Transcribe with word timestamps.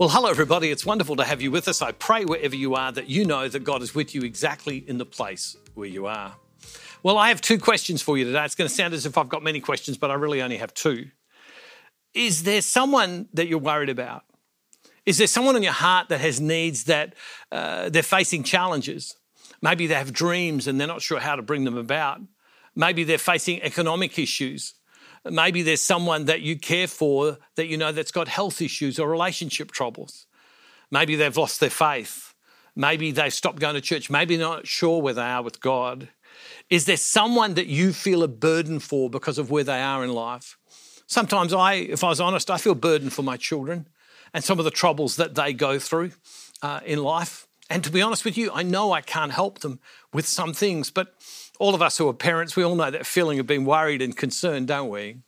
Well, 0.00 0.08
hello, 0.08 0.30
everybody. 0.30 0.70
It's 0.70 0.86
wonderful 0.86 1.16
to 1.16 1.24
have 1.24 1.42
you 1.42 1.50
with 1.50 1.68
us. 1.68 1.82
I 1.82 1.92
pray 1.92 2.24
wherever 2.24 2.56
you 2.56 2.74
are 2.74 2.90
that 2.90 3.10
you 3.10 3.26
know 3.26 3.48
that 3.48 3.64
God 3.64 3.82
is 3.82 3.94
with 3.94 4.14
you 4.14 4.22
exactly 4.22 4.78
in 4.78 4.96
the 4.96 5.04
place 5.04 5.58
where 5.74 5.86
you 5.86 6.06
are. 6.06 6.36
Well, 7.02 7.18
I 7.18 7.28
have 7.28 7.42
two 7.42 7.58
questions 7.58 8.00
for 8.00 8.16
you 8.16 8.24
today. 8.24 8.42
It's 8.46 8.54
going 8.54 8.66
to 8.66 8.74
sound 8.74 8.94
as 8.94 9.04
if 9.04 9.18
I've 9.18 9.28
got 9.28 9.42
many 9.42 9.60
questions, 9.60 9.98
but 9.98 10.10
I 10.10 10.14
really 10.14 10.40
only 10.40 10.56
have 10.56 10.72
two. 10.72 11.10
Is 12.14 12.44
there 12.44 12.62
someone 12.62 13.28
that 13.34 13.46
you're 13.46 13.58
worried 13.58 13.90
about? 13.90 14.22
Is 15.04 15.18
there 15.18 15.26
someone 15.26 15.54
in 15.54 15.62
your 15.62 15.74
heart 15.74 16.08
that 16.08 16.22
has 16.22 16.40
needs 16.40 16.84
that 16.84 17.14
uh, 17.52 17.90
they're 17.90 18.02
facing 18.02 18.42
challenges? 18.42 19.16
Maybe 19.60 19.86
they 19.86 19.96
have 19.96 20.14
dreams 20.14 20.66
and 20.66 20.80
they're 20.80 20.88
not 20.88 21.02
sure 21.02 21.20
how 21.20 21.36
to 21.36 21.42
bring 21.42 21.64
them 21.64 21.76
about. 21.76 22.22
Maybe 22.74 23.04
they're 23.04 23.18
facing 23.18 23.60
economic 23.60 24.18
issues. 24.18 24.72
Maybe 25.24 25.62
there's 25.62 25.82
someone 25.82 26.24
that 26.26 26.40
you 26.40 26.58
care 26.58 26.86
for 26.86 27.38
that 27.56 27.66
you 27.66 27.76
know 27.76 27.92
that's 27.92 28.12
got 28.12 28.28
health 28.28 28.62
issues 28.62 28.98
or 28.98 29.08
relationship 29.08 29.70
troubles. 29.70 30.26
Maybe 30.90 31.14
they've 31.16 31.36
lost 31.36 31.60
their 31.60 31.70
faith. 31.70 32.34
Maybe 32.74 33.10
they've 33.10 33.32
stopped 33.32 33.58
going 33.58 33.74
to 33.74 33.80
church. 33.80 34.10
Maybe 34.10 34.36
they're 34.36 34.46
not 34.46 34.66
sure 34.66 35.02
where 35.02 35.14
they 35.14 35.22
are 35.22 35.42
with 35.42 35.60
God. 35.60 36.08
Is 36.70 36.86
there 36.86 36.96
someone 36.96 37.54
that 37.54 37.66
you 37.66 37.92
feel 37.92 38.22
a 38.22 38.28
burden 38.28 38.78
for 38.78 39.10
because 39.10 39.38
of 39.38 39.50
where 39.50 39.64
they 39.64 39.82
are 39.82 40.02
in 40.02 40.12
life? 40.12 40.56
Sometimes 41.06 41.52
I, 41.52 41.74
if 41.74 42.04
I 42.04 42.08
was 42.08 42.20
honest, 42.20 42.50
I 42.50 42.56
feel 42.56 42.74
burdened 42.74 43.12
for 43.12 43.22
my 43.22 43.36
children 43.36 43.88
and 44.32 44.44
some 44.44 44.58
of 44.58 44.64
the 44.64 44.70
troubles 44.70 45.16
that 45.16 45.34
they 45.34 45.52
go 45.52 45.78
through 45.78 46.12
uh, 46.62 46.80
in 46.86 47.02
life. 47.02 47.48
And 47.68 47.84
to 47.84 47.90
be 47.90 48.02
honest 48.02 48.24
with 48.24 48.38
you, 48.38 48.50
I 48.52 48.62
know 48.62 48.92
I 48.92 49.00
can't 49.00 49.32
help 49.32 49.60
them 49.60 49.80
with 50.12 50.26
some 50.26 50.52
things, 50.52 50.90
but 50.90 51.14
all 51.60 51.74
of 51.74 51.82
us 51.82 51.98
who 51.98 52.08
are 52.08 52.14
parents, 52.14 52.56
we 52.56 52.62
all 52.62 52.74
know 52.74 52.90
that 52.90 53.06
feeling 53.06 53.38
of 53.38 53.46
being 53.46 53.66
worried 53.66 54.00
and 54.00 54.16
concerned, 54.16 54.66
don't 54.66 54.88
we? 54.88 55.18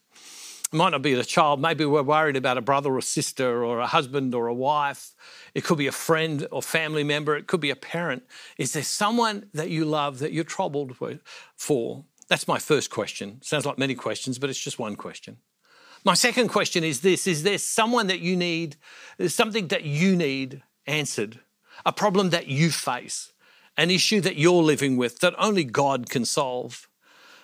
It 0.73 0.77
might 0.77 0.89
not 0.89 1.03
be 1.03 1.13
a 1.13 1.23
child, 1.23 1.61
maybe 1.61 1.85
we're 1.85 2.03
worried 2.03 2.37
about 2.37 2.57
a 2.57 2.63
brother 2.63 2.91
or 2.91 3.03
sister 3.03 3.63
or 3.63 3.81
a 3.81 3.87
husband 3.87 4.35
or 4.35 4.47
a 4.47 4.55
wife. 4.55 5.11
It 5.55 5.63
could 5.63 5.77
be 5.77 5.87
a 5.87 5.93
friend 5.93 6.49
or 6.51 6.63
family 6.63 7.05
member, 7.05 7.37
it 7.37 7.47
could 7.47 7.61
be 7.61 7.69
a 7.69 7.77
parent. 7.77 8.23
Is 8.57 8.73
there 8.73 8.83
someone 8.83 9.51
that 9.53 9.69
you 9.69 9.85
love 9.85 10.21
that 10.21 10.33
you're 10.33 10.43
troubled 10.43 10.97
for? 11.55 12.05
That's 12.29 12.49
my 12.49 12.59
first 12.59 12.89
question. 12.89 13.43
Sounds 13.43 13.67
like 13.67 13.77
many 13.77 13.95
questions, 13.95 14.39
but 14.39 14.49
it's 14.49 14.59
just 14.59 14.79
one 14.79 14.97
question. 14.97 15.37
My 16.03 16.15
second 16.15 16.49
question 16.49 16.83
is 16.83 17.03
this 17.03 17.27
Is 17.27 17.43
there 17.43 17.59
someone 17.59 18.07
that 18.07 18.21
you 18.21 18.37
need, 18.37 18.77
something 19.27 19.69
that 19.69 19.85
you 19.85 20.17
need 20.17 20.63
answered, 20.87 21.41
a 21.85 21.93
problem 21.93 22.31
that 22.31 22.47
you 22.47 22.71
face? 22.71 23.33
An 23.77 23.91
issue 23.91 24.21
that 24.21 24.37
you're 24.37 24.63
living 24.63 24.97
with 24.97 25.21
that 25.21 25.35
only 25.39 25.65
God 25.65 26.11
can 26.11 26.25
solve. 26.25 26.89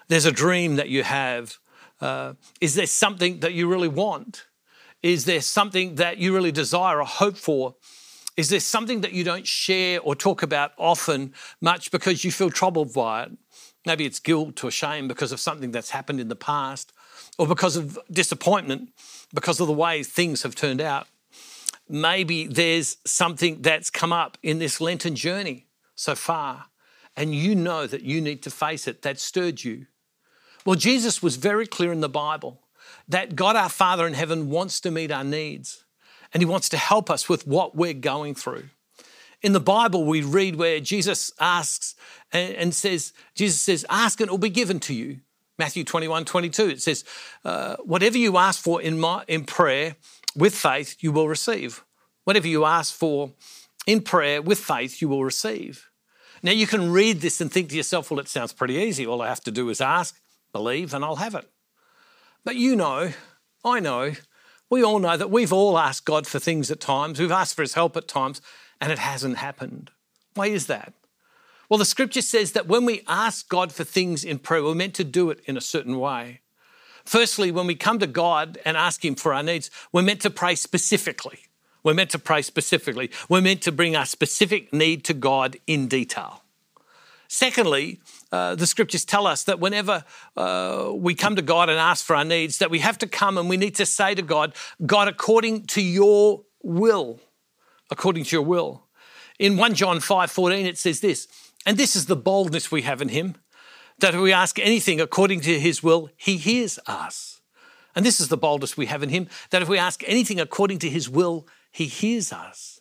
There's 0.08 0.26
a 0.26 0.32
dream 0.32 0.76
that 0.76 0.88
you 0.88 1.02
have. 1.02 1.58
Uh, 2.00 2.34
is 2.60 2.74
there 2.74 2.86
something 2.86 3.40
that 3.40 3.52
you 3.52 3.68
really 3.68 3.88
want? 3.88 4.46
Is 5.02 5.24
there 5.24 5.40
something 5.40 5.96
that 5.96 6.18
you 6.18 6.34
really 6.34 6.52
desire 6.52 7.00
or 7.00 7.04
hope 7.04 7.36
for? 7.36 7.76
Is 8.36 8.50
there 8.50 8.60
something 8.60 9.00
that 9.00 9.12
you 9.12 9.24
don't 9.24 9.46
share 9.46 10.00
or 10.00 10.14
talk 10.14 10.42
about 10.42 10.72
often 10.76 11.34
much 11.60 11.90
because 11.90 12.24
you 12.24 12.30
feel 12.30 12.50
troubled 12.50 12.94
by 12.94 13.24
it? 13.24 13.32
Maybe 13.86 14.06
it's 14.06 14.20
guilt 14.20 14.62
or 14.62 14.70
shame 14.70 15.08
because 15.08 15.32
of 15.32 15.40
something 15.40 15.70
that's 15.70 15.90
happened 15.90 16.20
in 16.20 16.28
the 16.28 16.36
past 16.36 16.92
or 17.38 17.46
because 17.46 17.76
of 17.76 17.98
disappointment 18.10 18.90
because 19.32 19.60
of 19.60 19.66
the 19.66 19.72
way 19.72 20.02
things 20.02 20.42
have 20.42 20.54
turned 20.54 20.80
out. 20.80 21.06
Maybe 21.88 22.46
there's 22.46 22.98
something 23.06 23.62
that's 23.62 23.88
come 23.90 24.12
up 24.12 24.36
in 24.42 24.58
this 24.58 24.80
Lenten 24.80 25.14
journey 25.14 25.67
so 25.98 26.14
far, 26.14 26.66
and 27.16 27.34
you 27.34 27.56
know 27.56 27.88
that 27.88 28.02
you 28.02 28.20
need 28.20 28.40
to 28.44 28.50
face 28.50 28.86
it, 28.86 29.02
that 29.02 29.18
stirred 29.18 29.64
you. 29.64 29.86
Well, 30.64 30.76
Jesus 30.76 31.20
was 31.22 31.34
very 31.34 31.66
clear 31.66 31.90
in 31.90 32.00
the 32.00 32.08
Bible 32.08 32.60
that 33.08 33.34
God 33.34 33.56
our 33.56 33.68
Father 33.68 34.06
in 34.06 34.14
heaven 34.14 34.48
wants 34.48 34.80
to 34.80 34.92
meet 34.92 35.10
our 35.10 35.24
needs 35.24 35.84
and 36.32 36.40
He 36.40 36.46
wants 36.46 36.68
to 36.68 36.76
help 36.76 37.10
us 37.10 37.28
with 37.28 37.48
what 37.48 37.74
we're 37.74 37.94
going 37.94 38.36
through. 38.36 38.68
In 39.42 39.52
the 39.52 39.60
Bible, 39.60 40.04
we 40.04 40.22
read 40.22 40.54
where 40.54 40.78
Jesus 40.78 41.32
asks 41.40 41.96
and, 42.32 42.72
says, 42.72 43.12
Jesus 43.34 43.60
says, 43.60 43.84
Ask 43.90 44.20
and 44.20 44.28
it 44.28 44.30
will 44.30 44.38
be 44.38 44.50
given 44.50 44.78
to 44.80 44.94
you. 44.94 45.18
Matthew 45.58 45.82
21, 45.82 46.26
22, 46.26 46.68
it 46.68 46.82
says, 46.82 47.04
uh, 47.44 47.76
Whatever 47.78 48.18
you 48.18 48.36
ask 48.36 48.62
for 48.62 48.80
in, 48.80 49.00
my, 49.00 49.24
in 49.26 49.44
prayer 49.44 49.96
with 50.36 50.54
faith, 50.54 50.96
you 51.00 51.10
will 51.10 51.28
receive. 51.28 51.84
Whatever 52.22 52.46
you 52.46 52.64
ask 52.64 52.94
for 52.94 53.32
in 53.88 54.02
prayer 54.02 54.42
with 54.42 54.58
faith, 54.58 55.00
you 55.00 55.08
will 55.08 55.24
receive. 55.24 55.88
Now, 56.42 56.52
you 56.52 56.66
can 56.66 56.92
read 56.92 57.22
this 57.22 57.40
and 57.40 57.50
think 57.50 57.70
to 57.70 57.76
yourself, 57.76 58.10
well, 58.10 58.20
it 58.20 58.28
sounds 58.28 58.52
pretty 58.52 58.74
easy. 58.74 59.06
All 59.06 59.22
I 59.22 59.28
have 59.28 59.40
to 59.44 59.50
do 59.50 59.70
is 59.70 59.80
ask, 59.80 60.14
believe, 60.52 60.92
and 60.92 61.02
I'll 61.02 61.16
have 61.16 61.34
it. 61.34 61.48
But 62.44 62.56
you 62.56 62.76
know, 62.76 63.12
I 63.64 63.80
know, 63.80 64.12
we 64.68 64.84
all 64.84 64.98
know 64.98 65.16
that 65.16 65.30
we've 65.30 65.54
all 65.54 65.78
asked 65.78 66.04
God 66.04 66.26
for 66.26 66.38
things 66.38 66.70
at 66.70 66.80
times. 66.80 67.18
We've 67.18 67.32
asked 67.32 67.56
for 67.56 67.62
His 67.62 67.72
help 67.72 67.96
at 67.96 68.06
times, 68.06 68.42
and 68.78 68.92
it 68.92 68.98
hasn't 68.98 69.38
happened. 69.38 69.90
Why 70.34 70.48
is 70.48 70.66
that? 70.66 70.92
Well, 71.70 71.78
the 71.78 71.86
scripture 71.86 72.22
says 72.22 72.52
that 72.52 72.68
when 72.68 72.84
we 72.84 73.04
ask 73.08 73.48
God 73.48 73.72
for 73.72 73.84
things 73.84 74.22
in 74.22 74.38
prayer, 74.38 74.62
we're 74.62 74.74
meant 74.74 74.94
to 74.96 75.04
do 75.04 75.30
it 75.30 75.40
in 75.46 75.56
a 75.56 75.62
certain 75.62 75.98
way. 75.98 76.40
Firstly, 77.06 77.50
when 77.50 77.66
we 77.66 77.74
come 77.74 77.98
to 78.00 78.06
God 78.06 78.58
and 78.66 78.76
ask 78.76 79.02
Him 79.02 79.14
for 79.14 79.32
our 79.32 79.42
needs, 79.42 79.70
we're 79.92 80.02
meant 80.02 80.20
to 80.20 80.30
pray 80.30 80.56
specifically. 80.56 81.47
We're 81.82 81.94
meant 81.94 82.10
to 82.10 82.18
pray 82.18 82.42
specifically. 82.42 83.10
We're 83.28 83.40
meant 83.40 83.62
to 83.62 83.72
bring 83.72 83.96
our 83.96 84.06
specific 84.06 84.72
need 84.72 85.04
to 85.04 85.14
God 85.14 85.56
in 85.66 85.88
detail. 85.88 86.42
Secondly, 87.28 88.00
uh, 88.32 88.54
the 88.54 88.66
scriptures 88.66 89.04
tell 89.04 89.26
us 89.26 89.44
that 89.44 89.60
whenever 89.60 90.02
uh, 90.36 90.90
we 90.94 91.14
come 91.14 91.36
to 91.36 91.42
God 91.42 91.68
and 91.68 91.78
ask 91.78 92.04
for 92.04 92.16
our 92.16 92.24
needs, 92.24 92.58
that 92.58 92.70
we 92.70 92.78
have 92.78 92.96
to 92.98 93.06
come 93.06 93.36
and 93.36 93.50
we 93.50 93.58
need 93.58 93.74
to 93.76 93.86
say 93.86 94.14
to 94.14 94.22
God, 94.22 94.54
God, 94.84 95.08
according 95.08 95.66
to 95.66 95.82
your 95.82 96.42
will, 96.62 97.20
according 97.90 98.24
to 98.24 98.36
your 98.36 98.44
will. 98.44 98.84
In 99.38 99.56
1 99.58 99.74
John 99.74 100.00
5 100.00 100.30
14, 100.30 100.66
it 100.66 100.78
says 100.78 101.00
this, 101.00 101.28
and 101.66 101.76
this 101.76 101.94
is 101.94 102.06
the 102.06 102.16
boldness 102.16 102.72
we 102.72 102.82
have 102.82 103.02
in 103.02 103.10
Him, 103.10 103.36
that 103.98 104.14
if 104.14 104.20
we 104.20 104.32
ask 104.32 104.58
anything 104.58 105.00
according 105.00 105.42
to 105.42 105.60
His 105.60 105.82
will, 105.82 106.08
He 106.16 106.38
hears 106.38 106.78
us. 106.86 107.40
And 107.94 108.06
this 108.06 108.20
is 108.20 108.28
the 108.28 108.36
boldness 108.36 108.76
we 108.76 108.86
have 108.86 109.02
in 109.02 109.10
Him, 109.10 109.28
that 109.50 109.60
if 109.60 109.68
we 109.68 109.76
ask 109.76 110.02
anything 110.06 110.40
according 110.40 110.78
to 110.80 110.88
His 110.88 111.10
will, 111.10 111.46
he 111.70 111.86
hears 111.86 112.32
us. 112.32 112.80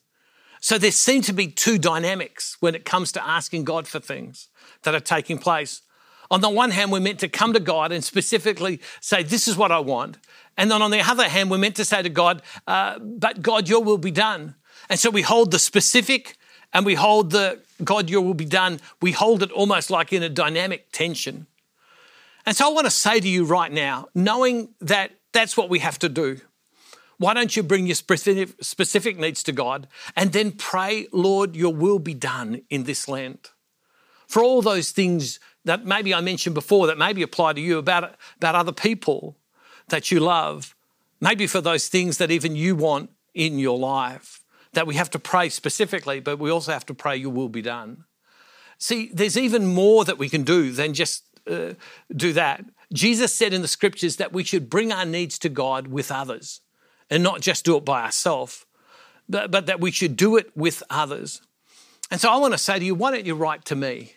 So 0.59 0.77
there 0.77 0.91
seem 0.91 1.21
to 1.23 1.33
be 1.33 1.47
two 1.47 1.77
dynamics 1.77 2.57
when 2.59 2.75
it 2.75 2.85
comes 2.85 3.11
to 3.13 3.25
asking 3.25 3.63
God 3.63 3.87
for 3.87 3.99
things 3.99 4.49
that 4.83 4.95
are 4.95 4.99
taking 4.99 5.37
place. 5.37 5.81
On 6.29 6.41
the 6.41 6.49
one 6.49 6.71
hand, 6.71 6.91
we're 6.91 6.99
meant 6.99 7.19
to 7.19 7.29
come 7.29 7.53
to 7.53 7.59
God 7.59 7.91
and 7.91 8.03
specifically 8.03 8.81
say, 8.99 9.23
This 9.23 9.47
is 9.47 9.55
what 9.55 9.71
I 9.71 9.79
want. 9.79 10.17
And 10.57 10.69
then 10.71 10.81
on 10.81 10.91
the 10.91 10.99
other 10.99 11.29
hand, 11.29 11.49
we're 11.51 11.57
meant 11.57 11.75
to 11.75 11.85
say 11.85 12.01
to 12.01 12.09
God, 12.09 12.41
uh, 12.65 12.99
But 12.99 13.41
God, 13.41 13.69
your 13.69 13.83
will 13.83 13.97
be 13.97 14.11
done. 14.11 14.55
And 14.89 14.99
so 14.99 15.09
we 15.09 15.21
hold 15.21 15.51
the 15.51 15.59
specific 15.59 16.35
and 16.73 16.85
we 16.85 16.95
hold 16.95 17.31
the 17.31 17.61
God, 17.83 18.09
your 18.09 18.21
will 18.21 18.33
be 18.33 18.45
done. 18.45 18.79
We 19.01 19.11
hold 19.11 19.43
it 19.43 19.51
almost 19.51 19.89
like 19.89 20.11
in 20.11 20.23
a 20.23 20.29
dynamic 20.29 20.91
tension. 20.91 21.47
And 22.45 22.55
so 22.55 22.69
I 22.69 22.73
want 22.73 22.85
to 22.85 22.91
say 22.91 23.19
to 23.19 23.27
you 23.27 23.45
right 23.45 23.71
now, 23.71 24.07
knowing 24.15 24.69
that 24.81 25.11
that's 25.33 25.55
what 25.55 25.69
we 25.69 25.79
have 25.79 25.99
to 25.99 26.09
do, 26.09 26.39
why 27.17 27.33
don't 27.33 27.55
you 27.55 27.63
bring 27.63 27.87
your 27.87 27.95
specific, 27.95 28.55
specific 28.61 29.17
needs 29.17 29.41
to 29.43 29.51
God 29.51 29.87
and 30.15 30.33
then 30.33 30.51
pray, 30.51 31.07
Lord, 31.11 31.55
your 31.55 31.73
will 31.73 31.99
be 31.99 32.13
done 32.13 32.61
in 32.69 32.83
this 32.83 33.07
land? 33.07 33.49
For 34.27 34.43
all 34.43 34.61
those 34.61 34.91
things 34.91 35.39
that 35.65 35.85
maybe 35.85 36.13
I 36.13 36.21
mentioned 36.21 36.53
before 36.53 36.87
that 36.87 36.97
maybe 36.97 37.23
apply 37.23 37.53
to 37.53 37.61
you 37.61 37.77
about, 37.77 38.15
about 38.37 38.55
other 38.55 38.71
people 38.71 39.37
that 39.87 40.11
you 40.11 40.19
love, 40.19 40.75
maybe 41.19 41.47
for 41.47 41.61
those 41.61 41.87
things 41.87 42.17
that 42.17 42.29
even 42.29 42.55
you 42.55 42.75
want 42.75 43.09
in 43.33 43.57
your 43.57 43.79
life, 43.79 44.43
that 44.73 44.85
we 44.85 44.95
have 44.95 45.09
to 45.11 45.19
pray 45.19 45.49
specifically, 45.49 46.19
but 46.19 46.37
we 46.37 46.51
also 46.51 46.71
have 46.71 46.85
to 46.85 46.93
pray, 46.93 47.15
your 47.15 47.31
will 47.31 47.49
be 47.49 47.61
done. 47.61 48.03
See, 48.77 49.09
there's 49.11 49.37
even 49.37 49.65
more 49.65 50.05
that 50.05 50.19
we 50.19 50.29
can 50.29 50.43
do 50.43 50.71
than 50.71 50.93
just 50.93 51.23
uh, 51.49 51.73
do 52.15 52.33
that. 52.33 52.63
Jesus 52.93 53.33
said 53.33 53.53
in 53.53 53.63
the 53.63 53.67
scriptures 53.67 54.17
that 54.17 54.33
we 54.33 54.43
should 54.43 54.69
bring 54.69 54.91
our 54.91 55.05
needs 55.05 55.39
to 55.39 55.49
God 55.49 55.87
with 55.87 56.11
others 56.11 56.61
and 57.09 57.23
not 57.23 57.41
just 57.41 57.65
do 57.65 57.77
it 57.77 57.85
by 57.85 58.03
ourselves, 58.03 58.65
but, 59.29 59.51
but 59.51 59.65
that 59.65 59.79
we 59.79 59.91
should 59.91 60.15
do 60.15 60.37
it 60.37 60.55
with 60.55 60.83
others. 60.89 61.41
And 62.09 62.21
so 62.21 62.31
I 62.31 62.37
want 62.37 62.53
to 62.53 62.57
say 62.57 62.79
to 62.79 62.85
you, 62.85 62.95
why 62.95 63.11
don't 63.11 63.25
you 63.25 63.35
write 63.35 63.65
to 63.65 63.75
me 63.75 64.13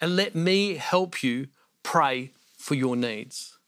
and 0.00 0.16
let 0.16 0.34
me 0.34 0.74
help 0.74 1.22
you 1.22 1.48
pray 1.82 2.32
for 2.56 2.74
your 2.74 2.96
needs? 2.96 3.58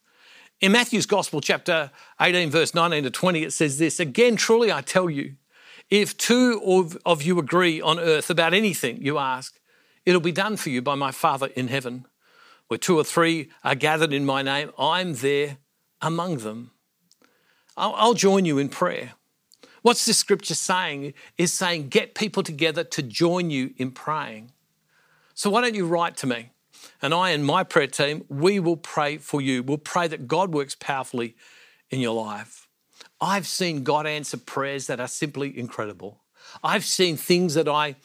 In 0.61 0.73
Matthew's 0.73 1.07
Gospel, 1.07 1.41
chapter 1.41 1.91
18, 2.21 2.51
verse 2.51 2.75
19 2.75 3.05
to 3.05 3.11
20, 3.11 3.43
it 3.43 3.53
says 3.53 3.79
this 3.79 3.99
Again, 3.99 4.37
truly 4.37 4.71
I 4.71 4.83
tell 4.83 5.09
you, 5.09 5.37
if 5.89 6.17
two 6.17 6.61
of, 6.65 6.97
of 7.05 7.23
you 7.23 7.39
agree 7.39 7.81
on 7.81 7.99
earth 7.99 8.31
about 8.31 8.55
anything 8.55 9.03
you 9.03 9.19
ask, 9.19 9.59
it'll 10.05 10.21
be 10.21 10.33
done 10.33 10.57
for 10.57 10.71
you 10.71 10.83
by 10.83 10.95
my 10.95 11.11
Father 11.11 11.49
in 11.57 11.69
heaven. 11.69 12.07
Where 12.69 12.79
two 12.79 12.97
or 12.97 13.05
three 13.05 13.51
are 13.65 13.75
gathered 13.75 14.13
in 14.13 14.25
my 14.25 14.43
name, 14.43 14.71
I'm 14.79 15.15
there 15.15 15.59
among 16.01 16.39
them. 16.39 16.71
I'll, 17.81 17.95
I'll 17.97 18.15
join 18.15 18.45
you 18.45 18.59
in 18.59 18.69
prayer. 18.69 19.13
What's 19.81 20.05
this 20.05 20.19
scripture 20.19 20.55
saying? 20.55 21.15
Is 21.39 21.53
saying, 21.53 21.89
get 21.89 22.15
people 22.15 22.43
together 22.43 22.85
to 22.85 23.03
join 23.03 23.49
you 23.49 23.73
in 23.79 23.91
praying. 23.91 24.53
So 25.35 25.49
why 25.49 25.63
don't 25.63 25.75
you 25.75 25.87
write 25.87 26.19
to 26.19 26.27
me? 26.27 26.51
And 27.01 27.15
I 27.15 27.31
and 27.31 27.45
my 27.45 27.65
prayer 27.65 27.87
team, 27.87 28.25
we 28.29 28.61
will 28.61 28.77
pray 28.77 29.17
for 29.17 29.41
you. 29.41 29.63
We'll 29.63 29.79
pray 29.79 30.07
that 30.09 30.29
God 30.29 30.53
works 30.53 30.77
powerfully 30.79 31.35
in 31.91 32.01
your 32.01 32.15
life. 32.15 32.69
I've 33.19 33.47
seen 33.47 33.83
God 33.83 34.07
answer 34.07 34.37
prayers 34.37 34.87
that 34.87 35.01
are 35.01 35.09
simply 35.09 35.59
incredible. 35.59 36.21
I've 36.63 36.85
seen 36.85 37.17
things 37.17 37.55
that 37.55 37.69
I, 37.69 37.97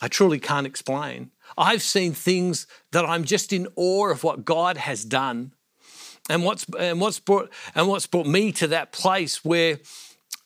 I 0.00 0.06
truly 0.06 0.38
can't 0.38 0.66
explain. 0.66 1.32
I've 1.58 1.82
seen 1.82 2.12
things 2.12 2.68
that 2.92 3.04
I'm 3.04 3.24
just 3.24 3.52
in 3.52 3.66
awe 3.74 4.10
of 4.10 4.22
what 4.22 4.44
God 4.44 4.76
has 4.76 5.04
done. 5.04 5.52
And 6.30 6.42
what's, 6.44 6.66
and 6.78 7.00
what's, 7.00 7.20
brought, 7.20 7.50
and 7.74 7.86
what's 7.86 8.06
brought 8.06 8.26
me 8.26 8.50
to 8.52 8.66
that 8.68 8.92
place 8.92 9.44
where 9.44 9.78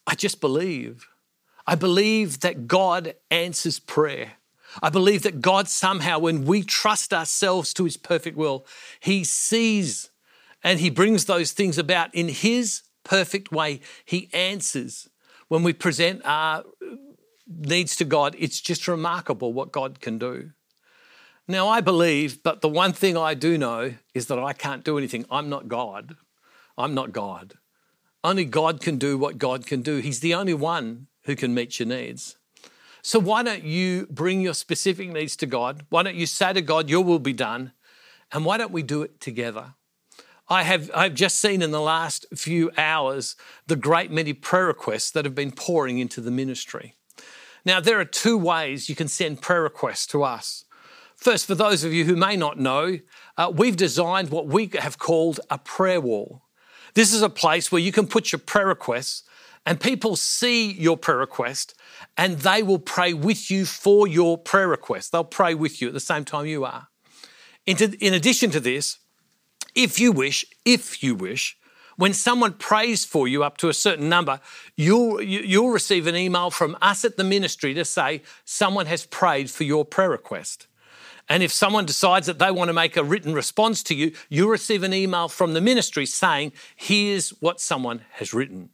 I 0.06 0.14
just 0.14 0.40
believe. 0.40 1.06
I 1.66 1.74
believe 1.74 2.40
that 2.40 2.66
God 2.66 3.14
answers 3.30 3.78
prayer. 3.78 4.32
I 4.82 4.90
believe 4.90 5.22
that 5.22 5.40
God 5.40 5.68
somehow, 5.68 6.18
when 6.18 6.44
we 6.44 6.62
trust 6.62 7.12
ourselves 7.12 7.72
to 7.74 7.84
His 7.84 7.96
perfect 7.96 8.36
will, 8.36 8.66
He 9.00 9.22
sees 9.24 10.10
and 10.64 10.80
He 10.80 10.90
brings 10.90 11.26
those 11.26 11.52
things 11.52 11.78
about 11.78 12.14
in 12.14 12.28
His 12.28 12.82
perfect 13.04 13.52
way. 13.52 13.80
He 14.04 14.28
answers. 14.32 15.08
When 15.48 15.62
we 15.62 15.72
present 15.72 16.22
our 16.24 16.64
needs 17.46 17.96
to 17.96 18.04
God, 18.04 18.36
it's 18.38 18.60
just 18.60 18.88
remarkable 18.88 19.52
what 19.52 19.72
God 19.72 20.00
can 20.00 20.18
do. 20.18 20.50
Now, 21.50 21.66
I 21.66 21.80
believe, 21.80 22.42
but 22.42 22.60
the 22.60 22.68
one 22.68 22.92
thing 22.92 23.16
I 23.16 23.32
do 23.32 23.56
know 23.56 23.94
is 24.14 24.26
that 24.26 24.38
I 24.38 24.52
can't 24.52 24.84
do 24.84 24.98
anything. 24.98 25.24
I'm 25.30 25.48
not 25.48 25.66
God. 25.66 26.16
I'm 26.76 26.92
not 26.92 27.12
God. 27.12 27.54
Only 28.22 28.44
God 28.44 28.82
can 28.82 28.98
do 28.98 29.16
what 29.16 29.38
God 29.38 29.66
can 29.66 29.80
do. 29.80 29.96
He's 29.96 30.20
the 30.20 30.34
only 30.34 30.52
one 30.52 31.06
who 31.22 31.34
can 31.34 31.54
meet 31.54 31.78
your 31.78 31.88
needs. 31.88 32.36
So, 33.00 33.18
why 33.18 33.42
don't 33.42 33.64
you 33.64 34.06
bring 34.10 34.42
your 34.42 34.52
specific 34.52 35.10
needs 35.10 35.36
to 35.36 35.46
God? 35.46 35.86
Why 35.88 36.02
don't 36.02 36.16
you 36.16 36.26
say 36.26 36.52
to 36.52 36.60
God, 36.60 36.90
Your 36.90 37.02
will 37.02 37.18
be 37.18 37.32
done? 37.32 37.72
And 38.30 38.44
why 38.44 38.58
don't 38.58 38.72
we 38.72 38.82
do 38.82 39.00
it 39.02 39.18
together? 39.18 39.74
I 40.50 40.64
have 40.64 40.90
I've 40.94 41.14
just 41.14 41.38
seen 41.38 41.62
in 41.62 41.70
the 41.70 41.80
last 41.80 42.26
few 42.34 42.70
hours 42.76 43.36
the 43.66 43.76
great 43.76 44.10
many 44.10 44.34
prayer 44.34 44.66
requests 44.66 45.10
that 45.12 45.24
have 45.24 45.34
been 45.34 45.52
pouring 45.52 45.98
into 45.98 46.20
the 46.20 46.30
ministry. 46.30 46.96
Now, 47.64 47.80
there 47.80 48.00
are 48.00 48.04
two 48.04 48.36
ways 48.36 48.88
you 48.88 48.94
can 48.94 49.08
send 49.08 49.40
prayer 49.40 49.62
requests 49.62 50.06
to 50.08 50.22
us. 50.22 50.64
First, 51.18 51.46
for 51.46 51.56
those 51.56 51.82
of 51.82 51.92
you 51.92 52.04
who 52.04 52.14
may 52.14 52.36
not 52.36 52.60
know, 52.60 53.00
uh, 53.36 53.52
we've 53.52 53.76
designed 53.76 54.30
what 54.30 54.46
we 54.46 54.70
have 54.78 55.00
called 55.00 55.40
a 55.50 55.58
prayer 55.58 56.00
wall. 56.00 56.42
This 56.94 57.12
is 57.12 57.22
a 57.22 57.28
place 57.28 57.72
where 57.72 57.82
you 57.82 57.90
can 57.90 58.06
put 58.06 58.30
your 58.30 58.38
prayer 58.38 58.68
requests 58.68 59.24
and 59.66 59.80
people 59.80 60.14
see 60.14 60.70
your 60.70 60.96
prayer 60.96 61.18
request 61.18 61.74
and 62.16 62.38
they 62.38 62.62
will 62.62 62.78
pray 62.78 63.14
with 63.14 63.50
you 63.50 63.66
for 63.66 64.06
your 64.06 64.38
prayer 64.38 64.68
request. 64.68 65.10
They'll 65.10 65.24
pray 65.24 65.54
with 65.54 65.82
you 65.82 65.88
at 65.88 65.94
the 65.94 65.98
same 65.98 66.24
time 66.24 66.46
you 66.46 66.64
are. 66.64 66.86
In 67.66 68.14
addition 68.14 68.52
to 68.52 68.60
this, 68.60 68.98
if 69.74 69.98
you 69.98 70.12
wish, 70.12 70.44
if 70.64 71.02
you 71.02 71.16
wish, 71.16 71.58
when 71.96 72.14
someone 72.14 72.52
prays 72.52 73.04
for 73.04 73.26
you 73.26 73.42
up 73.42 73.56
to 73.56 73.68
a 73.68 73.74
certain 73.74 74.08
number, 74.08 74.38
you'll, 74.76 75.20
you'll 75.20 75.70
receive 75.70 76.06
an 76.06 76.14
email 76.14 76.50
from 76.50 76.76
us 76.80 77.04
at 77.04 77.16
the 77.16 77.24
ministry 77.24 77.74
to 77.74 77.84
say 77.84 78.22
someone 78.44 78.86
has 78.86 79.04
prayed 79.04 79.50
for 79.50 79.64
your 79.64 79.84
prayer 79.84 80.10
request. 80.10 80.68
And 81.28 81.42
if 81.42 81.52
someone 81.52 81.84
decides 81.84 82.26
that 82.26 82.38
they 82.38 82.50
want 82.50 82.68
to 82.68 82.72
make 82.72 82.96
a 82.96 83.04
written 83.04 83.34
response 83.34 83.82
to 83.84 83.94
you, 83.94 84.12
you'll 84.28 84.48
receive 84.48 84.82
an 84.82 84.94
email 84.94 85.28
from 85.28 85.52
the 85.52 85.60
ministry 85.60 86.06
saying, 86.06 86.52
here's 86.74 87.30
what 87.40 87.60
someone 87.60 88.02
has 88.12 88.32
written. 88.32 88.70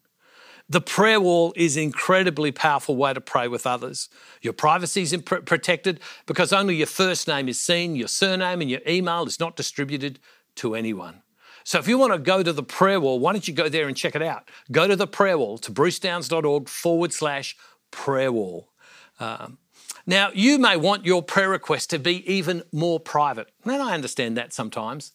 The 0.68 0.80
prayer 0.80 1.20
wall 1.20 1.52
is 1.56 1.76
an 1.76 1.82
incredibly 1.82 2.50
powerful 2.50 2.96
way 2.96 3.12
to 3.12 3.20
pray 3.20 3.48
with 3.48 3.66
others. 3.66 4.08
Your 4.40 4.54
privacy 4.54 5.02
is 5.02 5.14
protected 5.16 6.00
because 6.26 6.52
only 6.52 6.76
your 6.76 6.86
first 6.86 7.28
name 7.28 7.48
is 7.48 7.60
seen, 7.60 7.96
your 7.96 8.08
surname 8.08 8.62
and 8.62 8.70
your 8.70 8.80
email 8.88 9.26
is 9.26 9.38
not 9.38 9.56
distributed 9.56 10.20
to 10.56 10.74
anyone. 10.74 11.22
So 11.64 11.78
if 11.78 11.88
you 11.88 11.98
want 11.98 12.12
to 12.12 12.18
go 12.18 12.42
to 12.42 12.52
the 12.52 12.62
prayer 12.62 13.00
wall, 13.00 13.18
why 13.18 13.32
don't 13.32 13.46
you 13.48 13.54
go 13.54 13.68
there 13.68 13.88
and 13.88 13.96
check 13.96 14.14
it 14.14 14.22
out? 14.22 14.48
Go 14.70 14.86
to 14.86 14.96
the 14.96 15.06
prayer 15.06 15.36
wall 15.36 15.58
to 15.58 15.72
brucedownes.org 15.72 16.68
forward 16.68 17.12
slash 17.12 17.56
prayer 17.90 18.32
wall. 18.32 18.70
Um, 19.20 19.58
now, 20.06 20.30
you 20.34 20.58
may 20.58 20.76
want 20.76 21.06
your 21.06 21.22
prayer 21.22 21.48
request 21.48 21.90
to 21.90 21.98
be 21.98 22.30
even 22.30 22.62
more 22.72 23.00
private. 23.00 23.48
And 23.64 23.82
I 23.82 23.94
understand 23.94 24.36
that 24.36 24.52
sometimes. 24.52 25.12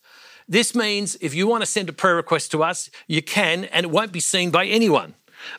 This 0.47 0.73
means 0.73 1.15
if 1.21 1.35
you 1.35 1.45
want 1.45 1.61
to 1.61 1.67
send 1.67 1.89
a 1.89 1.93
prayer 1.93 2.15
request 2.15 2.51
to 2.51 2.63
us, 2.63 2.89
you 3.07 3.21
can, 3.21 3.65
and 3.65 3.85
it 3.85 3.91
won't 3.91 4.11
be 4.11 4.19
seen 4.19 4.49
by 4.49 4.65
anyone, 4.65 5.13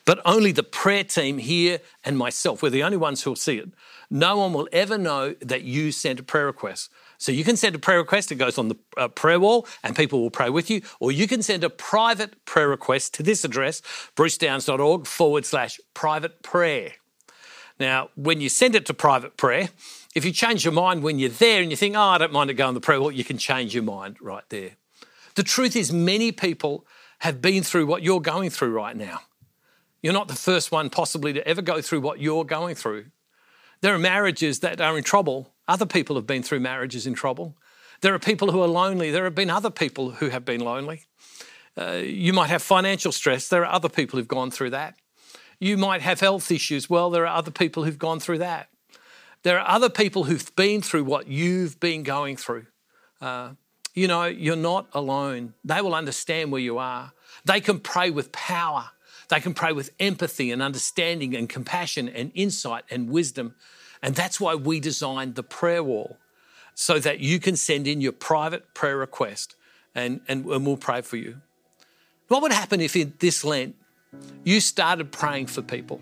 but 0.05 0.19
only 0.25 0.51
the 0.51 0.63
prayer 0.63 1.05
team 1.05 1.37
here 1.37 1.79
and 2.03 2.17
myself. 2.17 2.61
We're 2.61 2.71
the 2.71 2.83
only 2.83 2.97
ones 2.97 3.23
who'll 3.23 3.37
see 3.37 3.57
it. 3.57 3.69
No 4.09 4.37
one 4.37 4.51
will 4.51 4.67
ever 4.73 4.97
know 4.97 5.35
that 5.39 5.61
you 5.61 5.93
sent 5.93 6.19
a 6.19 6.23
prayer 6.23 6.45
request. 6.45 6.89
So 7.17 7.31
you 7.31 7.45
can 7.45 7.55
send 7.55 7.75
a 7.75 7.79
prayer 7.79 7.99
request, 7.99 8.31
it 8.31 8.35
goes 8.35 8.57
on 8.57 8.67
the 8.67 8.75
uh, 8.97 9.07
prayer 9.07 9.39
wall, 9.39 9.65
and 9.83 9.95
people 9.95 10.21
will 10.21 10.31
pray 10.31 10.49
with 10.49 10.69
you, 10.69 10.81
or 10.99 11.11
you 11.11 11.27
can 11.27 11.41
send 11.41 11.63
a 11.63 11.69
private 11.69 12.43
prayer 12.43 12.67
request 12.67 13.13
to 13.13 13.23
this 13.23 13.45
address, 13.45 13.81
brucedownes.org 14.17 15.05
forward 15.05 15.45
slash 15.45 15.79
private 15.93 16.41
prayer. 16.43 16.93
Now, 17.79 18.09
when 18.15 18.41
you 18.41 18.49
send 18.49 18.75
it 18.75 18.85
to 18.87 18.93
private 18.93 19.37
prayer, 19.37 19.69
if 20.13 20.25
you 20.25 20.31
change 20.31 20.63
your 20.63 20.73
mind 20.73 21.03
when 21.03 21.19
you're 21.19 21.29
there 21.29 21.61
and 21.61 21.71
you 21.71 21.77
think, 21.77 21.95
oh, 21.95 22.01
I 22.01 22.17
don't 22.17 22.33
mind 22.33 22.49
it 22.49 22.55
going 22.55 22.75
to 22.75 22.81
prayer 22.81 22.99
wall, 22.99 23.11
you 23.11 23.23
can 23.23 23.37
change 23.37 23.73
your 23.73 23.83
mind 23.83 24.17
right 24.21 24.43
there. 24.49 24.71
The 25.35 25.43
truth 25.43 25.75
is, 25.75 25.91
many 25.91 26.31
people 26.31 26.85
have 27.19 27.41
been 27.41 27.63
through 27.63 27.85
what 27.85 28.03
you're 28.03 28.19
going 28.19 28.49
through 28.49 28.71
right 28.71 28.95
now. 28.95 29.21
You're 30.01 30.13
not 30.13 30.27
the 30.27 30.35
first 30.35 30.71
one 30.71 30.89
possibly 30.89 31.33
to 31.33 31.47
ever 31.47 31.61
go 31.61 31.81
through 31.81 32.01
what 32.01 32.19
you're 32.19 32.43
going 32.43 32.75
through. 32.75 33.05
There 33.81 33.95
are 33.95 33.99
marriages 33.99 34.59
that 34.59 34.81
are 34.81 34.97
in 34.97 35.03
trouble 35.03 35.51
other 35.71 35.85
people 35.85 36.17
have 36.17 36.27
been 36.27 36.43
through 36.43 36.59
marriages 36.59 37.07
in 37.07 37.13
trouble. 37.13 37.55
There 38.01 38.13
are 38.13 38.19
people 38.19 38.51
who 38.51 38.61
are 38.61 38.67
lonely. 38.67 39.09
There 39.09 39.23
have 39.23 39.35
been 39.35 39.49
other 39.49 39.69
people 39.69 40.11
who 40.11 40.27
have 40.27 40.43
been 40.43 40.59
lonely. 40.59 41.03
Uh, 41.77 42.01
you 42.03 42.33
might 42.33 42.49
have 42.49 42.61
financial 42.61 43.13
stress. 43.13 43.47
There 43.47 43.65
are 43.65 43.71
other 43.71 43.87
people 43.87 44.19
who've 44.19 44.27
gone 44.27 44.51
through 44.51 44.71
that. 44.71 44.95
You 45.61 45.77
might 45.77 46.01
have 46.01 46.19
health 46.19 46.51
issues. 46.51 46.89
Well, 46.89 47.11
there 47.11 47.27
are 47.27 47.37
other 47.37 47.51
people 47.51 47.83
who've 47.83 47.99
gone 47.99 48.19
through 48.19 48.39
that. 48.39 48.69
There 49.43 49.59
are 49.59 49.69
other 49.69 49.91
people 49.91 50.23
who've 50.23 50.55
been 50.55 50.81
through 50.81 51.03
what 51.03 51.27
you've 51.27 51.79
been 51.79 52.01
going 52.01 52.35
through. 52.35 52.65
Uh, 53.21 53.51
you 53.93 54.07
know, 54.07 54.25
you're 54.25 54.55
not 54.55 54.87
alone. 54.91 55.53
They 55.63 55.79
will 55.79 55.93
understand 55.93 56.51
where 56.51 56.59
you 56.61 56.79
are. 56.79 57.13
They 57.45 57.61
can 57.61 57.79
pray 57.79 58.09
with 58.09 58.31
power. 58.31 58.89
They 59.29 59.39
can 59.39 59.53
pray 59.53 59.71
with 59.71 59.91
empathy 59.99 60.51
and 60.51 60.63
understanding 60.63 61.35
and 61.35 61.47
compassion 61.47 62.09
and 62.09 62.31
insight 62.33 62.85
and 62.89 63.11
wisdom. 63.11 63.53
And 64.01 64.15
that's 64.15 64.39
why 64.39 64.55
we 64.55 64.79
designed 64.79 65.35
the 65.35 65.43
prayer 65.43 65.83
wall 65.83 66.17
so 66.73 66.97
that 66.97 67.19
you 67.19 67.39
can 67.39 67.55
send 67.55 67.85
in 67.85 68.01
your 68.01 68.13
private 68.13 68.73
prayer 68.73 68.97
request 68.97 69.55
and, 69.93 70.21
and, 70.27 70.43
and 70.43 70.65
we'll 70.65 70.75
pray 70.77 71.01
for 71.01 71.17
you. 71.17 71.41
What 72.29 72.41
would 72.41 72.51
happen 72.51 72.81
if 72.81 72.95
in 72.95 73.13
this 73.19 73.43
Lent 73.43 73.75
you 74.43 74.59
started 74.59 75.11
praying 75.11 75.47
for 75.47 75.61
people? 75.61 76.01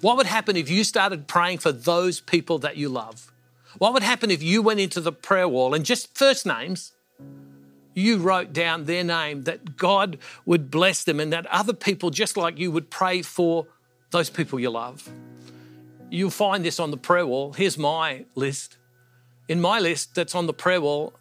What 0.00 0.16
would 0.16 0.26
happen 0.26 0.56
if 0.56 0.70
you 0.70 0.84
started 0.84 1.26
praying 1.26 1.58
for 1.58 1.72
those 1.72 2.20
people 2.20 2.58
that 2.58 2.76
you 2.76 2.88
love? 2.88 3.32
What 3.78 3.92
would 3.92 4.02
happen 4.02 4.30
if 4.30 4.42
you 4.42 4.62
went 4.62 4.80
into 4.80 5.00
the 5.00 5.12
prayer 5.12 5.48
wall 5.48 5.74
and 5.74 5.84
just 5.84 6.16
first 6.16 6.46
names, 6.46 6.92
you 7.94 8.18
wrote 8.18 8.52
down 8.52 8.84
their 8.84 9.02
name, 9.04 9.42
that 9.42 9.76
God 9.76 10.18
would 10.46 10.70
bless 10.70 11.04
them 11.04 11.20
and 11.20 11.32
that 11.32 11.46
other 11.46 11.72
people 11.72 12.10
just 12.10 12.36
like 12.36 12.58
you 12.58 12.70
would 12.70 12.90
pray 12.90 13.22
for 13.22 13.66
those 14.10 14.30
people 14.30 14.60
you 14.60 14.70
love? 14.70 15.08
You'll 16.10 16.30
find 16.30 16.64
this 16.64 16.80
on 16.80 16.90
the 16.90 16.96
prayer 16.96 17.26
wall. 17.26 17.52
Here's 17.52 17.76
my 17.76 18.24
list. 18.34 18.76
In 19.48 19.60
my 19.60 19.78
list 19.78 20.14
that's 20.14 20.34
on 20.34 20.46
the 20.46 20.54
prayer 20.54 20.80
wall, 20.80 21.12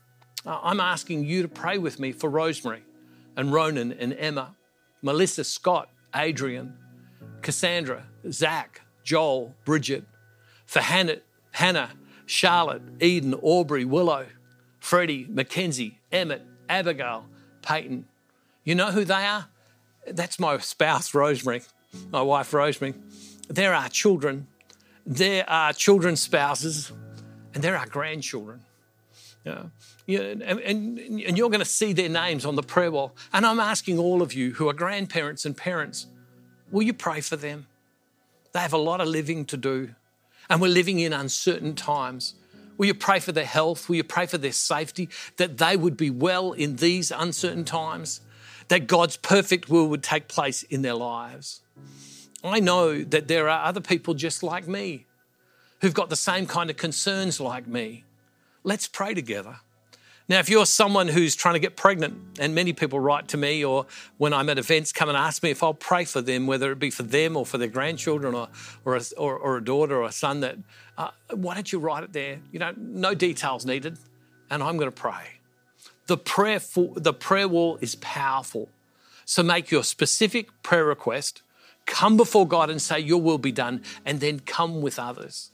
uh, 0.45 0.59
I'm 0.61 0.79
asking 0.79 1.25
you 1.25 1.41
to 1.41 1.47
pray 1.47 1.77
with 1.77 1.99
me 1.99 2.11
for 2.11 2.29
Rosemary 2.29 2.83
and 3.35 3.51
Ronan 3.51 3.91
and 3.91 4.13
Emma, 4.13 4.55
Melissa, 5.01 5.43
Scott, 5.43 5.89
Adrian, 6.17 6.73
Cassandra, 7.41 8.03
Zach, 8.31 8.81
Joel, 9.03 9.53
Bridget, 9.65 10.05
for 10.65 10.79
Hannah, 10.79 11.19
Hannah, 11.51 11.91
Charlotte, 12.25 12.81
Eden, 12.99 13.33
Aubrey, 13.35 13.85
Willow, 13.85 14.25
Freddie, 14.79 15.27
Mackenzie, 15.29 15.99
Emmett, 16.11 16.45
Abigail, 16.67 17.25
Peyton. 17.61 18.05
You 18.63 18.75
know 18.75 18.91
who 18.91 19.05
they 19.05 19.25
are? 19.25 19.47
That's 20.07 20.39
my 20.39 20.57
spouse, 20.57 21.13
Rosemary, 21.13 21.61
my 22.11 22.21
wife, 22.21 22.53
Rosemary. 22.53 22.95
They're 23.47 23.73
our 23.73 23.89
children 23.89 24.47
there 25.09 25.49
are 25.49 25.71
children's 25.71 26.19
spouses, 26.19 26.91
and 27.53 27.63
there 27.63 27.77
are 27.77 27.85
grandchildren. 27.85 28.59
Yeah, 29.45 29.63
and, 30.07 30.41
and, 30.41 30.99
and 30.99 31.37
you're 31.37 31.49
going 31.49 31.59
to 31.59 31.65
see 31.65 31.93
their 31.93 32.09
names 32.09 32.45
on 32.45 32.55
the 32.55 32.63
prayer 32.63 32.91
wall. 32.91 33.15
And 33.31 33.45
I'm 33.45 33.59
asking 33.59 33.97
all 33.97 34.21
of 34.21 34.33
you 34.33 34.53
who 34.53 34.67
are 34.67 34.73
grandparents 34.73 35.45
and 35.45 35.55
parents, 35.55 36.07
will 36.71 36.83
you 36.83 36.93
pray 36.93 37.21
for 37.21 37.35
them? 37.37 37.67
They 38.51 38.59
have 38.59 38.73
a 38.73 38.77
lot 38.77 39.01
of 39.01 39.07
living 39.07 39.45
to 39.45 39.57
do, 39.57 39.95
and 40.49 40.61
we're 40.61 40.67
living 40.69 40.99
in 40.99 41.13
uncertain 41.13 41.75
times. 41.75 42.33
Will 42.77 42.87
you 42.87 42.93
pray 42.93 43.19
for 43.19 43.31
their 43.31 43.45
health? 43.45 43.89
Will 43.89 43.95
you 43.95 44.03
pray 44.03 44.25
for 44.25 44.37
their 44.37 44.51
safety? 44.51 45.09
That 45.37 45.57
they 45.57 45.75
would 45.75 45.97
be 45.97 46.09
well 46.09 46.51
in 46.51 46.75
these 46.75 47.11
uncertain 47.11 47.65
times? 47.65 48.21
That 48.67 48.87
God's 48.87 49.17
perfect 49.17 49.69
will 49.69 49.87
would 49.87 50.03
take 50.03 50.27
place 50.27 50.63
in 50.63 50.81
their 50.81 50.93
lives? 50.93 51.61
I 52.43 52.59
know 52.59 53.03
that 53.03 53.27
there 53.27 53.49
are 53.49 53.65
other 53.65 53.81
people 53.81 54.13
just 54.13 54.43
like 54.43 54.67
me 54.67 55.05
who've 55.81 55.93
got 55.93 56.09
the 56.09 56.15
same 56.15 56.45
kind 56.45 56.69
of 56.69 56.77
concerns 56.77 57.39
like 57.39 57.67
me. 57.67 58.03
Let's 58.67 58.85
pray 58.85 59.13
together. 59.13 59.61
Now, 60.27 60.39
if 60.39 60.49
you're 60.49 60.65
someone 60.65 61.07
who's 61.07 61.37
trying 61.37 61.53
to 61.53 61.59
get 61.59 61.77
pregnant, 61.77 62.37
and 62.37 62.53
many 62.53 62.73
people 62.73 62.99
write 62.99 63.29
to 63.29 63.37
me 63.37 63.63
or 63.63 63.85
when 64.17 64.33
I'm 64.33 64.49
at 64.49 64.57
events 64.57 64.91
come 64.91 65.07
and 65.07 65.17
ask 65.17 65.41
me 65.41 65.51
if 65.51 65.63
I'll 65.63 65.73
pray 65.73 66.03
for 66.03 66.19
them, 66.19 66.47
whether 66.47 66.69
it 66.73 66.77
be 66.77 66.89
for 66.89 67.03
them 67.03 67.37
or 67.37 67.45
for 67.45 67.57
their 67.57 67.69
grandchildren 67.69 68.35
or, 68.35 68.49
or, 68.83 68.97
a, 68.97 69.01
or, 69.17 69.37
or 69.37 69.55
a 69.55 69.63
daughter 69.63 69.95
or 69.95 70.03
a 70.03 70.11
son, 70.11 70.41
that 70.41 70.57
uh, 70.97 71.11
why 71.33 71.53
don't 71.53 71.71
you 71.71 71.79
write 71.79 72.03
it 72.03 72.11
there? 72.11 72.39
You 72.51 72.59
know, 72.59 72.73
no 72.75 73.13
details 73.13 73.65
needed, 73.65 73.97
and 74.49 74.61
I'm 74.61 74.75
going 74.75 74.91
to 74.91 75.01
pray. 75.01 75.39
The 76.07 76.17
prayer, 76.17 76.59
for, 76.59 76.91
the 76.93 77.13
prayer 77.13 77.47
wall 77.47 77.77
is 77.79 77.95
powerful. 77.95 78.67
So 79.23 79.43
make 79.43 79.71
your 79.71 79.85
specific 79.85 80.49
prayer 80.61 80.83
request, 80.83 81.41
come 81.85 82.17
before 82.17 82.45
God 82.45 82.69
and 82.69 82.81
say, 82.81 82.99
Your 82.99 83.21
will 83.21 83.37
be 83.37 83.53
done, 83.53 83.81
and 84.05 84.19
then 84.19 84.41
come 84.41 84.81
with 84.81 84.99
others. 84.99 85.51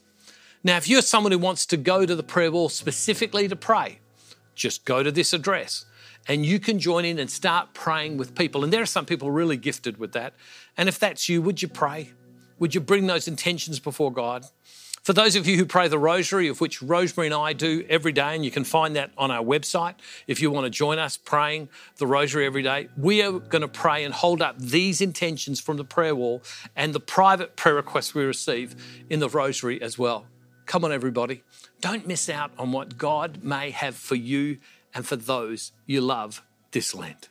Now, 0.64 0.78
if 0.78 0.88
you're 0.88 1.02
someone 1.02 1.32
who 1.34 1.40
wants 1.40 1.66
to 1.68 1.78
go 1.78 2.06
to 2.06 2.16
the 2.16 2.24
prayer 2.24 2.52
wall 2.52 2.70
specifically 2.70 3.48
to 3.50 3.56
pray, 3.56 4.00
just 4.56 4.86
go 4.86 5.04
to 5.04 5.12
this 5.12 5.34
address 5.34 5.86
and 6.28 6.46
you 6.46 6.60
can 6.60 6.80
join 6.80 7.04
in 7.04 7.20
and 7.20 7.30
start 7.30 7.74
praying 7.74 8.18
with 8.18 8.34
people. 8.34 8.64
And 8.64 8.72
there 8.72 8.82
are 8.82 8.86
some 8.86 9.06
people 9.06 9.30
really 9.30 9.58
gifted 9.58 9.98
with 9.98 10.14
that. 10.14 10.34
And 10.78 10.88
if 10.88 11.00
that's 11.00 11.28
you, 11.28 11.42
would 11.42 11.62
you 11.62 11.68
pray? 11.68 12.12
Would 12.60 12.74
you 12.74 12.80
bring 12.80 13.08
those 13.08 13.28
intentions 13.28 13.80
before 13.80 14.12
God? 14.12 14.46
For 15.04 15.12
those 15.12 15.36
of 15.36 15.46
you 15.46 15.58
who 15.58 15.66
pray 15.66 15.90
the 15.90 16.00
rosary, 16.00 16.48
of 16.48 16.62
which 16.62 16.82
Rosemary 16.82 17.28
and 17.28 17.34
I 17.34 17.52
do 17.52 17.86
every 17.90 18.14
day, 18.14 18.36
and 18.36 18.46
you 18.46 18.52
can 18.52 18.64
find 18.64 18.96
that 18.96 19.12
on 19.18 19.32
our 19.32 19.44
website 19.44 19.96
if 20.28 20.42
you 20.42 20.50
want 20.50 20.64
to 20.64 20.70
join 20.70 20.98
us 20.98 21.18
praying 21.18 21.68
the 21.98 22.08
rosary 22.08 22.46
every 22.46 22.64
day, 22.64 22.88
we 22.96 23.22
are 23.22 23.34
going 23.34 23.64
to 23.64 23.68
pray 23.68 24.06
and 24.06 24.14
hold 24.14 24.42
up 24.42 24.58
these 24.58 25.02
intentions 25.02 25.60
from 25.60 25.76
the 25.76 25.84
prayer 25.84 26.16
wall 26.16 26.42
and 26.74 26.96
the 26.96 27.02
private 27.02 27.58
prayer 27.58 27.76
requests 27.76 28.16
we 28.16 28.24
receive 28.24 28.78
in 29.10 29.20
the 29.20 29.28
rosary 29.28 29.82
as 29.82 30.00
well. 30.00 30.26
Come 30.66 30.86
on, 30.86 30.92
everybody. 30.92 31.44
Don't 31.82 32.08
miss 32.08 32.30
out 32.30 32.52
on 32.58 32.72
what 32.72 32.98
God 32.98 33.44
may 33.44 33.72
have 33.72 33.96
for 33.96 34.16
you 34.16 34.58
and 34.94 35.06
for 35.06 35.16
those 35.16 35.72
you 35.86 36.02
love 36.02 36.42
this 36.72 36.96
Lent. 36.96 37.30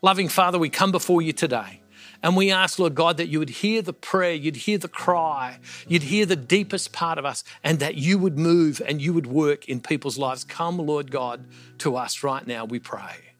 Loving 0.00 0.28
Father, 0.28 0.58
we 0.58 0.68
come 0.68 0.92
before 0.92 1.22
you 1.22 1.32
today 1.32 1.80
and 2.22 2.36
we 2.36 2.50
ask, 2.50 2.78
Lord 2.78 2.94
God, 2.94 3.16
that 3.16 3.28
you 3.28 3.38
would 3.38 3.50
hear 3.50 3.82
the 3.82 3.92
prayer, 3.92 4.34
you'd 4.34 4.56
hear 4.56 4.78
the 4.78 4.88
cry, 4.88 5.58
you'd 5.88 6.04
hear 6.04 6.24
the 6.24 6.36
deepest 6.36 6.92
part 6.92 7.18
of 7.18 7.24
us, 7.24 7.42
and 7.64 7.80
that 7.80 7.96
you 7.96 8.18
would 8.18 8.38
move 8.38 8.80
and 8.86 9.02
you 9.02 9.12
would 9.12 9.26
work 9.26 9.68
in 9.68 9.80
people's 9.80 10.18
lives. 10.18 10.44
Come, 10.44 10.78
Lord 10.78 11.10
God, 11.10 11.44
to 11.78 11.96
us 11.96 12.22
right 12.22 12.46
now, 12.46 12.64
we 12.64 12.78
pray. 12.78 13.32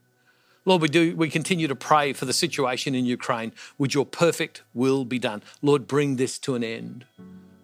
Lord, 0.65 0.83
we 0.83 0.89
do 0.89 1.17
we 1.17 1.29
continue 1.29 1.67
to 1.67 1.75
pray 1.75 2.13
for 2.13 2.25
the 2.25 2.33
situation 2.33 2.95
in 2.95 3.05
Ukraine. 3.05 3.53
Would 3.79 3.95
your 3.95 4.07
perfect 4.07 4.63
will 4.75 5.05
be 5.05 5.19
done? 5.19 5.43
Lord, 5.61 5.89
bring 5.89 6.17
this 6.17 6.39
to 6.41 6.55
an 6.55 6.63
end. 6.63 7.05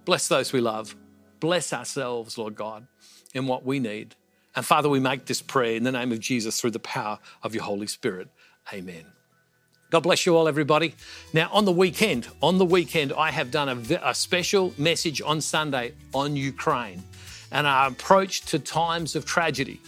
Bless 0.04 0.26
those 0.26 0.52
we 0.52 0.60
love. 0.60 0.96
Bless 1.40 1.72
ourselves, 1.72 2.38
Lord 2.38 2.54
God, 2.54 2.86
in 3.34 3.46
what 3.46 3.64
we 3.64 3.78
need. 3.78 4.14
And 4.56 4.64
Father, 4.64 4.88
we 4.88 5.00
make 5.00 5.26
this 5.26 5.40
prayer 5.40 5.76
in 5.76 5.84
the 5.84 5.92
name 5.92 6.10
of 6.12 6.20
Jesus 6.20 6.60
through 6.60 6.72
the 6.72 6.78
power 6.80 7.18
of 7.42 7.54
your 7.54 7.64
Holy 7.64 7.86
Spirit. 7.86 8.28
Amen. 8.72 9.04
God 9.90 10.00
bless 10.00 10.26
you 10.26 10.36
all, 10.36 10.48
everybody. 10.48 10.94
Now, 11.32 11.48
on 11.50 11.64
the 11.64 11.72
weekend, 11.72 12.28
on 12.42 12.58
the 12.58 12.64
weekend, 12.64 13.12
I 13.12 13.30
have 13.30 13.50
done 13.50 13.68
a, 13.68 14.00
a, 14.10 14.14
special 14.14 14.74
message 14.76 15.22
on 15.22 15.40
Sunday 15.40 15.94
on 16.12 16.36
Ukraine 16.36 17.02
and 17.50 17.66
our 17.66 17.88
approach 17.88 18.42
to 18.46 18.58
times 18.58 19.16
of 19.16 19.24
tragedy. 19.24 19.80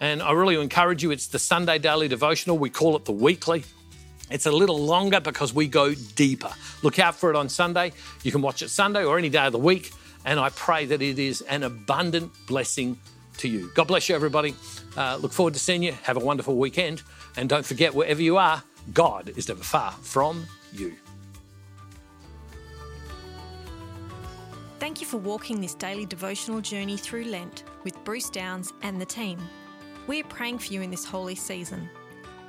And 0.00 0.22
I 0.22 0.32
really 0.32 0.60
encourage 0.60 1.04
you, 1.04 1.12
it's 1.12 1.28
the 1.28 1.38
Sunday 1.38 1.78
Daily 1.78 2.08
Devotional. 2.08 2.58
We 2.58 2.70
call 2.70 2.96
it 2.96 3.04
the 3.04 3.12
weekly. 3.12 3.64
It's 4.30 4.46
a 4.46 4.52
little 4.52 4.78
longer 4.78 5.20
because 5.20 5.54
we 5.54 5.68
go 5.68 5.94
deeper. 5.94 6.50
Look 6.82 6.98
out 6.98 7.14
for 7.14 7.30
it 7.30 7.36
on 7.36 7.48
Sunday. 7.48 7.92
You 8.24 8.32
can 8.32 8.42
watch 8.42 8.62
it 8.62 8.70
Sunday 8.70 9.04
or 9.04 9.18
any 9.18 9.28
day 9.28 9.46
of 9.46 9.52
the 9.52 9.58
week 9.58 9.92
and 10.24 10.38
I 10.38 10.50
pray 10.50 10.86
that 10.86 11.02
it 11.02 11.18
is 11.18 11.40
an 11.42 11.62
abundant 11.62 12.32
blessing 12.46 12.98
to 13.38 13.48
you. 13.48 13.70
God 13.74 13.88
bless 13.88 14.08
you, 14.08 14.14
everybody. 14.14 14.54
Uh, 14.96 15.16
look 15.20 15.32
forward 15.32 15.54
to 15.54 15.60
seeing 15.60 15.82
you. 15.82 15.92
Have 16.02 16.16
a 16.16 16.20
wonderful 16.20 16.56
weekend. 16.56 17.02
And 17.36 17.48
don't 17.48 17.64
forget, 17.64 17.94
wherever 17.94 18.20
you 18.20 18.36
are, 18.36 18.62
God 18.92 19.32
is 19.36 19.48
never 19.48 19.62
far 19.62 19.92
from 19.92 20.46
you. 20.72 20.94
Thank 24.80 25.00
you 25.00 25.06
for 25.06 25.18
walking 25.18 25.60
this 25.60 25.74
daily 25.74 26.06
devotional 26.06 26.60
journey 26.60 26.96
through 26.96 27.24
Lent 27.24 27.64
with 27.84 28.02
Bruce 28.04 28.30
Downes 28.30 28.72
and 28.82 29.00
the 29.00 29.06
team. 29.06 29.38
We're 30.06 30.24
praying 30.24 30.58
for 30.58 30.72
you 30.72 30.82
in 30.82 30.90
this 30.90 31.04
holy 31.04 31.34
season. 31.34 31.88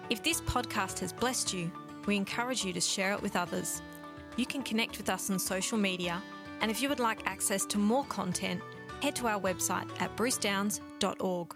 If 0.09 0.23
this 0.23 0.41
podcast 0.41 0.99
has 0.99 1.11
blessed 1.11 1.53
you, 1.53 1.71
we 2.05 2.15
encourage 2.15 2.63
you 2.63 2.71
to 2.73 2.81
share 2.81 3.13
it 3.13 3.21
with 3.21 3.35
others. 3.35 3.81
You 4.37 4.45
can 4.45 4.63
connect 4.63 4.97
with 4.97 5.09
us 5.09 5.29
on 5.29 5.37
social 5.37 5.77
media 5.77 6.21
and 6.61 6.69
if 6.69 6.81
you 6.81 6.89
would 6.89 6.99
like 6.99 7.25
access 7.25 7.65
to 7.67 7.77
more 7.77 8.05
content, 8.05 8.61
head 9.01 9.15
to 9.17 9.27
our 9.27 9.39
website 9.39 9.89
at 10.01 10.15
brucedownes.org. 10.15 11.55